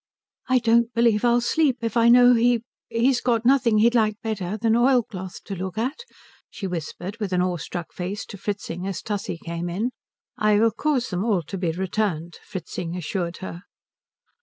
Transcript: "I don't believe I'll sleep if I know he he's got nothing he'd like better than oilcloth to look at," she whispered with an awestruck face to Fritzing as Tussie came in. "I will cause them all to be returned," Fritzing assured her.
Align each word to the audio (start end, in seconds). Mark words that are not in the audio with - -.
"I 0.49 0.57
don't 0.57 0.91
believe 0.95 1.23
I'll 1.23 1.41
sleep 1.41 1.77
if 1.83 1.95
I 1.95 2.09
know 2.09 2.33
he 2.33 2.63
he's 2.89 3.21
got 3.21 3.45
nothing 3.45 3.77
he'd 3.77 3.93
like 3.93 4.19
better 4.23 4.57
than 4.57 4.75
oilcloth 4.75 5.43
to 5.43 5.55
look 5.55 5.77
at," 5.77 5.99
she 6.49 6.65
whispered 6.65 7.17
with 7.19 7.31
an 7.33 7.43
awestruck 7.43 7.93
face 7.93 8.25
to 8.29 8.37
Fritzing 8.39 8.87
as 8.87 9.03
Tussie 9.03 9.37
came 9.45 9.69
in. 9.69 9.91
"I 10.39 10.57
will 10.59 10.71
cause 10.71 11.09
them 11.09 11.23
all 11.23 11.43
to 11.43 11.55
be 11.55 11.69
returned," 11.71 12.39
Fritzing 12.43 12.95
assured 12.97 13.37
her. 13.45 13.61